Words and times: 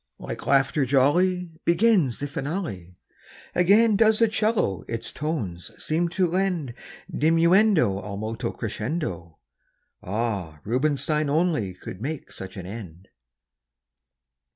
Like 0.17 0.47
laughter 0.47 0.83
jolly 0.83 1.51
Begins 1.63 2.17
the 2.17 2.27
finale; 2.27 2.95
Again 3.53 3.95
does 3.95 4.17
the 4.17 4.27
'cello 4.27 4.83
its 4.87 5.11
tones 5.11 5.69
seem 5.77 6.09
to 6.09 6.25
lend 6.25 6.73
Diminuendo 7.15 7.99
ad 8.03 8.17
molto 8.17 8.51
crescendo. 8.51 9.37
Ah! 10.01 10.59
Rubinstein 10.63 11.29
only 11.29 11.75
could 11.75 12.01
make 12.01 12.31
such 12.31 12.57
an 12.57 12.65
end! 12.65 13.09